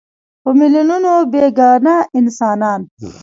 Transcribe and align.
په 0.43 0.49
میلیونونو 0.59 1.13
بېګناه 1.31 2.07
انسانان. 2.19 2.81